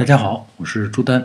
[0.00, 1.22] 大家好，我是朱丹。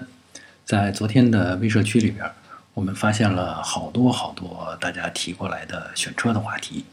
[0.66, 2.30] 在昨天的微社区里边，
[2.74, 6.84] 我们发现了好多好多大家提过来的选车的话题，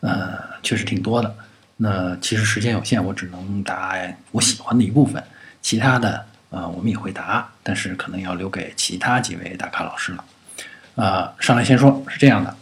[0.00, 1.32] 呃，确实挺多的。
[1.76, 3.94] 那其实时间有限，我只能答
[4.32, 5.22] 我喜欢的一部分，
[5.62, 10.24] 其他的呃我们也会答，但是可能要留给其他几位大咖老师了。
[10.96, 12.56] 啊，上来先说，是这样的，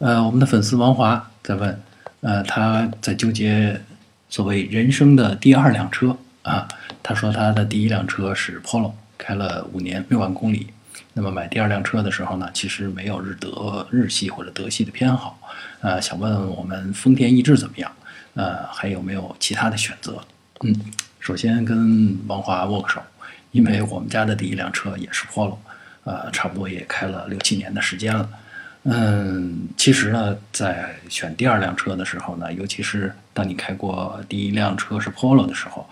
[0.00, 1.82] 呃，我们的粉丝王华在问，
[2.20, 3.80] 呃，他在纠结
[4.28, 6.68] 所谓人生的第二辆车啊。
[7.02, 10.68] 他说他的第一辆车是 Polo，开了五年六万公里。
[11.14, 15.38] 那么买第二辆车的时候呢，其实没有日德日系或者德系的偏好，
[15.80, 17.92] 呃，想问问我们丰田逸致怎么样？
[18.34, 20.24] 呃，还有没有其他的选择？
[20.64, 20.74] 嗯，
[21.20, 23.02] 首先跟王华握个手，
[23.50, 25.56] 因为我们家的第一辆车也是 Polo，
[26.04, 28.28] 呃，差不多也开了六七年的时间了。
[28.84, 35.86] 嗯，其实呢，在选第二辆车的时候呢，尤其是当你开过第一辆车是 Polo 的时候。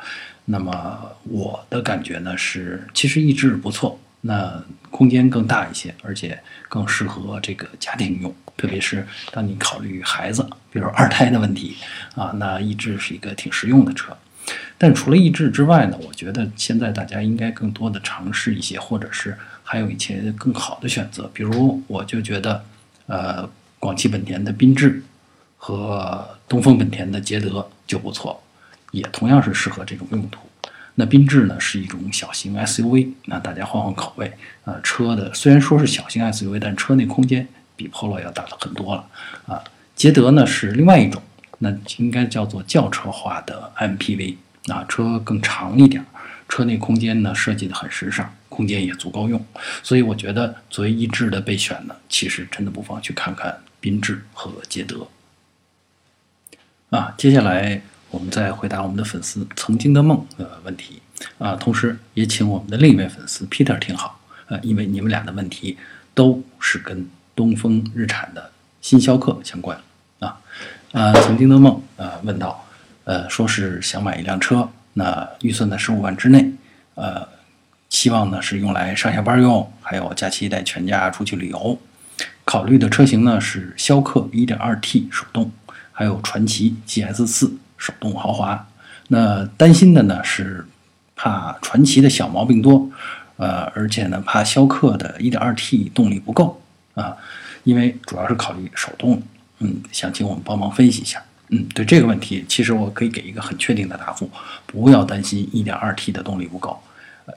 [0.50, 6.37] 那么我的感觉呢是，其实逸致不错，那空间更大一些，而且
[6.68, 11.76] 更适合这个家庭用，特别是当你考虑孩子，比如二胎的问题
[12.16, 14.16] 啊，那逸致是一个挺实用的车。
[14.76, 22.65] 但除了逸致之外呢，我觉得现在大家应该更多的尝试一些，或者是还有一些更好的选择，比如我就觉得，
[23.06, 25.01] 呃，广汽本田的缤智
[25.56, 28.43] 和东风本田的捷德就不错。
[28.91, 30.41] 也同样是适合这种用途。
[30.96, 34.30] 那缤智呢是一种小型 SUV，那大家换换口味
[34.65, 34.79] 啊。
[34.83, 39.07] 车的虽然说是小型 SUV，但车内空间比 Polo 要大了很多了
[39.46, 39.63] 啊。
[39.95, 41.23] 捷德呢是另外一种，
[41.59, 46.05] 那应该叫做轿车化的 MPV 啊，车更长一点，
[46.49, 49.43] 车内空间呢设计的很时尚，空间也足够用。
[49.83, 55.07] 所以我觉得作为一致的备选呢，其实真的不妨去看看缤智和捷德
[56.91, 57.15] 啊。
[57.16, 57.80] 接下来。
[58.10, 61.00] 我们再回答我们的粉丝曾经的梦的问题。
[61.38, 65.76] 啊，同时也请我们的另一位粉丝 Peter 听好啊，因为你们俩的问题
[66.14, 68.50] 都是跟东风日产的
[68.81, 69.78] 新逍客相关。
[70.19, 70.41] 啊
[70.93, 72.66] 啊，曾经的梦啊问到
[73.04, 76.53] 呃，说是想买一辆车，那预算在十五万之内，
[76.94, 77.26] 呃，
[77.88, 81.78] 希望呢是用来上下班用，还有假期带全家出去旅游，
[82.44, 85.50] 考虑的车型呢是逍客 1.2T 手动，
[85.93, 87.50] 还有传祺 GS4。
[87.81, 88.69] 手动豪华，
[89.09, 90.65] 那担心的呢是
[91.17, 92.89] 怕传奇的小毛病多，
[93.39, 96.63] 呃，而且呢怕逍客的 1.2T 动力不够
[96.95, 97.17] 啊，
[97.65, 99.21] 因为主要是考虑手动，
[99.61, 104.31] 嗯，想请我们帮忙分析一下，嗯，对这个问题，其实我可以给一个很确定的答复，
[104.67, 106.79] 不要担心 1.2T 的动力不够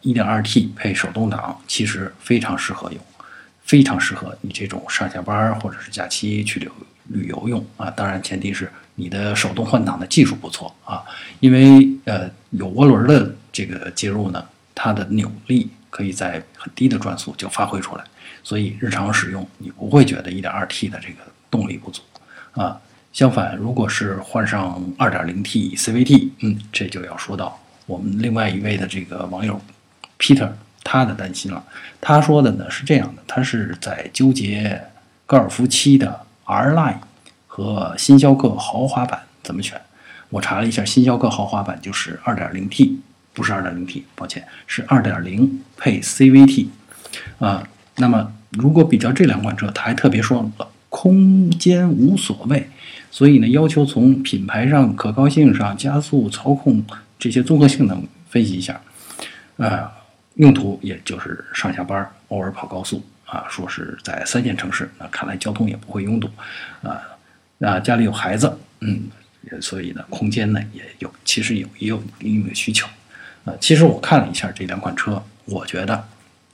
[0.01, 2.99] ，1.2T 配手动挡其实非常适合用，
[3.63, 6.71] 非常适合你这种上下班或者是假期去旅游
[7.09, 8.69] 旅游用啊，当然前提是。
[8.95, 11.01] 你的手动换挡的技术不错啊，
[11.39, 18.03] 因为呃有涡轮的这个介入呢，它的扭力可以在很低的转速就发挥出来，
[18.43, 22.03] 所以日常使用你不会觉得 1.2T 的这个动力不足
[22.51, 22.79] 啊。
[23.11, 29.59] 相反，如果是换上 2.0T CVT，嗯，这就要说到我们另外一位的这个网友
[30.19, 30.51] Peter
[30.83, 31.63] 他的担心了。
[31.99, 34.79] 他说的呢是这样的，他是在纠结
[35.25, 36.97] 高尔夫七的 R Line。
[37.55, 39.79] 和新逍客豪华版怎么选？
[40.29, 42.97] 我查了一下，新逍客豪华版就是 2.0T，
[43.31, 46.69] 不是 2.0T，抱歉，是2.0配 CVT。
[47.37, 47.63] 啊，
[47.97, 52.67] 那么如果比较这两款车，他还特别说了空间无所谓，
[53.11, 56.83] 所以呢，要求从品牌上、可靠性上、加速、操控
[57.19, 58.81] 这些综合性能分析一下。
[59.57, 59.87] 呃，
[60.37, 66.29] 用途也就是上下班，偶尔跑高速啊，说是在三线城市，那看来交通也不会拥堵
[66.83, 67.01] 啊。
[67.59, 69.09] 啊，家里有孩子，嗯，
[69.59, 72.87] 所以呢，空间呢也有，其实有也有一定的需求。
[73.45, 76.07] 呃，其实我看了一下这两款车，我觉得，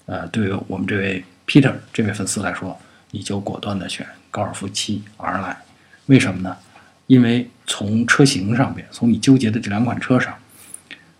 [0.05, 2.79] 呃，对于我们这位 Peter 这位粉丝来说，
[3.11, 5.57] 你就果断的选高尔夫七 R 来
[6.05, 6.55] 为什么呢？
[7.07, 10.33] 因为从车型上边，从你纠结的这两款车上，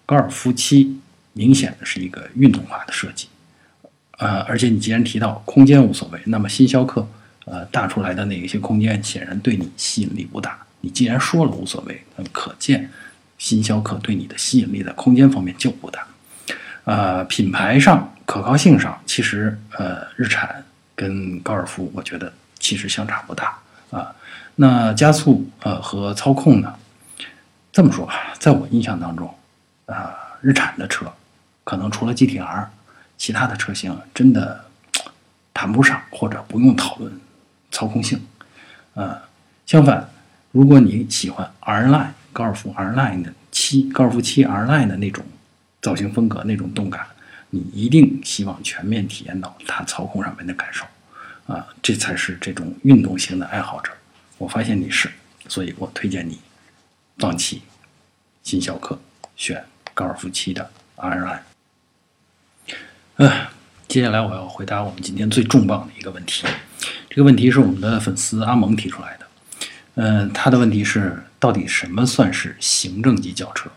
[0.05, 0.99] 高尔夫七
[1.33, 3.27] 明显的是一个运动化的设计，
[4.19, 7.07] 呃，而且你既然提到空间无所谓，那么新逍客。
[7.45, 10.55] 呃，大出来的那一些空间显然对你吸引力不大。
[10.81, 12.87] 你既然说了无所谓，那可见
[13.39, 16.05] 新逍客对你的吸引力在空间方面就不大。
[16.83, 20.63] 呃，品牌上、可靠性上，其实呃，日产
[20.93, 23.57] 跟高尔夫，我觉得其实相差不大
[23.89, 24.13] 啊。
[24.57, 26.75] 那加速呃和操控呢？
[27.71, 29.33] 这么说吧，在我印象当中，
[29.87, 31.11] 啊，日产的车
[31.63, 32.67] 可能除了 GTR，
[33.19, 34.65] 其他的车型真的
[35.53, 37.11] 谈不上或者不用讨论。
[37.71, 38.19] 操控性，
[38.95, 39.15] 呃，
[39.67, 40.09] 相反，
[40.51, 45.23] 如果你喜欢 R Line 高尔夫 R Line 的七高尔夫七 R Line 的那种
[45.79, 47.05] 造型风格那种动感，
[47.51, 50.83] 你一定希望全面体验到它操控上面的感受，
[51.45, 53.91] 啊，这才是这种运动型的爱好者。
[54.39, 55.11] 我发现你是，
[55.47, 56.39] 所以我推荐你
[57.19, 57.61] 放弃
[58.41, 58.99] 新逍客，
[59.35, 59.63] 选
[59.93, 61.48] 高尔夫七的 R Line。
[63.21, 63.29] 嗯，
[63.89, 66.45] 接下来我要回答我们今天最重磅的一个问题，
[67.09, 69.25] 这个问题是我们的粉丝阿蒙提出来的。
[69.95, 73.69] 嗯，他的问题是，到底什么算是行政级轿车？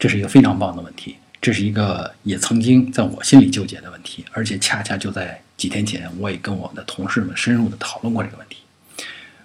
[0.00, 8.56] 这是一个非常棒的问题，这是一个也曾经在我心里纠结的问题，而且恰恰就在几天前，我也跟我的同事们深入的讨论过这个问题。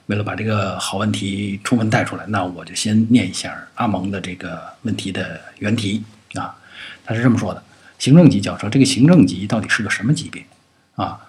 [0.08, 6.04] 为了把这个好问题充分带出来，那我就先念一下阿蒙的这个问题的原题
[6.34, 6.56] 啊，
[7.06, 7.64] 他是这么说的：
[8.04, 10.44] 行政级轿车，这个行政级到底是个什么级别
[10.96, 11.20] 啊？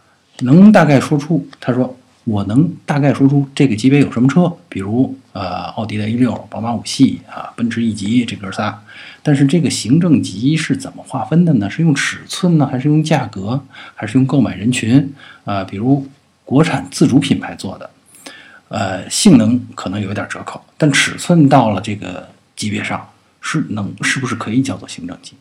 [0.41, 1.47] 能大概说出？
[1.61, 1.97] 他说。
[2.27, 8.83] 我能大概说出这个级别有什么车，比如呃奥迪的 A 六、宝马五系啊、奔驰 E 级这哥仨。
[9.23, 11.69] 但是这个行政级是怎么划分的呢？
[11.69, 13.63] 是用尺寸呢，还是用价格，
[13.95, 15.13] 还是用购买人群？
[15.45, 16.09] 啊，比如
[16.47, 17.91] 国产自主品牌做的，
[18.69, 22.27] 呃，性能可能有一点折扣，但尺寸到了这个
[22.57, 23.07] 级别上，
[23.43, 25.35] 是能是不是可以叫做行政级？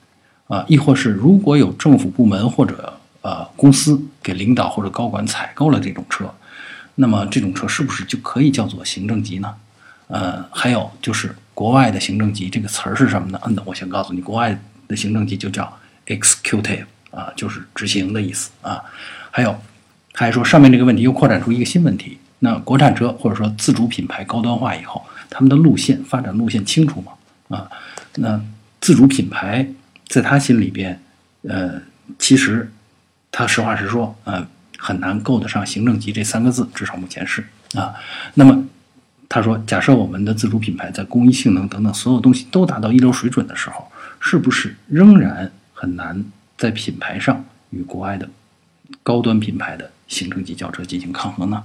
[0.47, 6.31] 啊，亦或是如果有政府部门或者呃公司给领导或者高管采购了这种车？
[6.95, 9.55] 那么这种车是不是就可以叫做行政级呢？
[10.07, 13.41] 呃，还有就是国外的行政级这个词儿是什么呢？
[13.45, 14.55] 嗯，我先告诉你，国外
[14.87, 15.71] 的行政级就叫
[16.05, 18.79] executive 啊，就是执行的意思啊。
[19.31, 19.59] 还有，
[20.13, 27.13] 还说上面这个问题又扩展出一个新问题：那国产车或者说自主品牌高端化以后，他们的路线发展路线清楚吗？
[27.47, 27.67] 啊，
[28.17, 28.39] 那
[28.81, 29.67] 自主品牌
[30.07, 31.01] 在他心里边，
[31.43, 31.81] 呃，
[32.19, 32.71] 其实
[33.31, 34.47] 他实话实说，呃。
[34.75, 37.41] 很难够得上行政级这三个字，至少目前是
[37.73, 37.95] 啊。
[38.33, 38.67] 那么
[39.29, 43.89] 他说，假设我们的自主品牌在工艺、性能等等所有东西都达到一流水准的时候，
[44.19, 46.21] 是不是仍然很难
[46.57, 48.27] 在品牌上与国外的
[49.03, 51.63] 高端品牌的行政级轿车进行抗衡呢？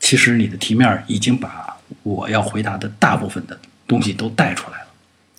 [0.00, 4.85] 其实你的题面已经把我要回答的大部分的东西都带出来了。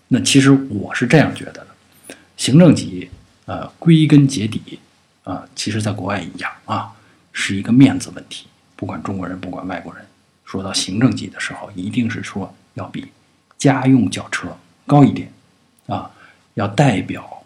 [0.09, 1.68] 那其实我是这样觉得的：
[2.38, 3.09] 行政级，
[3.45, 4.80] 呃，归根结底。
[5.24, 6.89] 啊，其实，在国外一样啊，
[7.33, 8.48] 是一个面子问题。
[8.77, 10.01] 不管中国人，不管外国人，
[10.45, 13.06] 说到行政级的时候，一定是说要比
[13.57, 14.48] 家用轿车
[14.86, 15.30] 高一点
[15.88, 16.09] 啊，
[16.54, 17.44] 要代表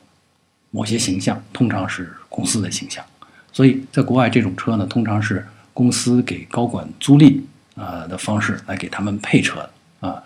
[0.69, 3.04] 某些形象，通常是公司的形象。
[3.52, 5.44] 所以在国外，这种车呢，通常是
[5.74, 7.42] 公司给高管租赁
[7.74, 10.22] 啊的方式来给他们配车的啊。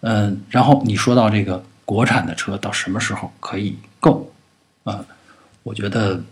[0.00, 4.32] 嗯，然后你说到这个国产的车到什么时候可以够
[4.84, 5.04] 啊？
[5.62, 6.22] 我觉得。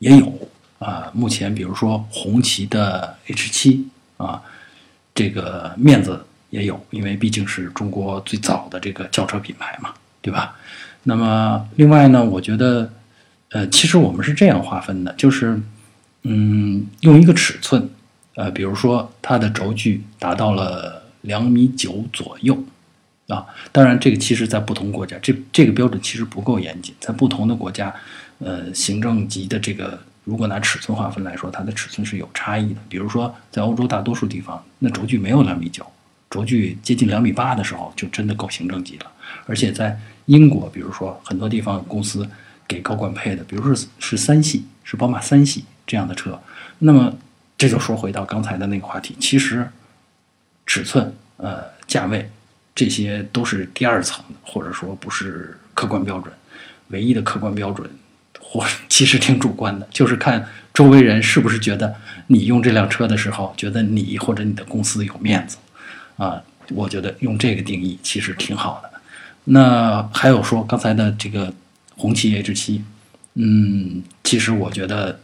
[0.00, 0.32] 也有
[0.78, 4.42] 啊，目前比如说红旗的 H 七啊，
[5.14, 9.92] 这个面子也有，因为毕竟是中国最早的这个轿车品牌嘛，
[10.22, 10.56] 对吧？
[11.02, 12.90] 那么另外呢，我觉得，
[13.50, 15.60] 呃，其实我们是这样划分的，就是，
[16.22, 17.90] 嗯，用一个尺寸，
[18.36, 22.56] 呃，比如说它的轴距达到了两米九左右
[23.28, 27.94] 啊，当然这个其实在不同国家，这这个标准其实不够严谨，在不同的国家。
[28.42, 32.80] 呃，行政级的这个，如果拿尺寸划分来说，它的尺寸是有差异的。
[32.88, 35.84] 比如说，在欧洲大多数地方，那轴距没有两米九，
[36.30, 39.06] 轴距接近两米八的时候，就真的够行政级了。
[39.44, 39.94] 而且在
[40.24, 42.26] 英国，比如说很多地方公司
[42.66, 46.40] 给高管配的，比如说是三系，是宝马三系这样的车。
[46.78, 47.14] 那么
[47.58, 49.70] 这就说回到刚才的那个话题，其实
[50.70, 52.30] 尺寸、呃价位
[52.76, 56.32] 这些都是第二层的，或者说不是客观标准，
[56.90, 57.90] 唯一的客观标准。
[58.40, 61.92] 或 其实挺主观的，就是看周围人是不是觉得
[62.28, 65.56] 你用这辆车的时候，觉得你或者你的公司有面子，
[66.16, 68.90] 啊，我觉得用这个定义其实挺好的。
[69.42, 71.52] 那还有说刚才的这个
[71.96, 72.84] 红旗 H 七，
[73.34, 75.18] 嗯，其实我觉得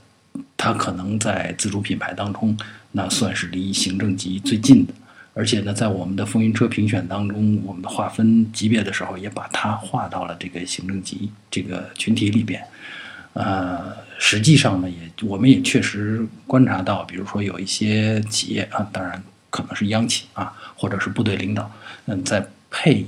[0.57, 2.59] 它可能在自主品牌当中，
[2.91, 4.93] 那算是离行政级最近的。
[5.39, 12.65] 而且呢，在我们的风云车评选当中，我们的划分级别的时候，也把它划到了这个行政级这个群体里边。
[13.35, 21.71] 呃，实际上呢，也我们也确实观察到，比如说有一些企业啊，当然可能是央企啊，或者是部队领导，
[22.07, 23.07] 嗯，在配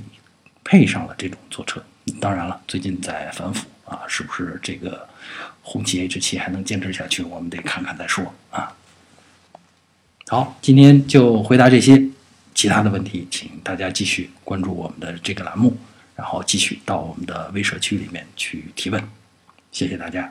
[0.63, 1.81] 配上了这种坐车。
[2.21, 5.09] 当然了，最近在反腐啊，是不是这个
[5.63, 7.23] 红旗 H 七还能坚持下去？
[7.23, 8.71] 我们得看看再说啊。
[10.27, 11.99] 好，今天就回答这些，
[12.59, 15.77] 其他的问题，请大家继续关注我们的这个栏目，
[16.13, 19.01] 然后继续到我们的微社区里面去提问。
[19.71, 20.29] 谢谢大家。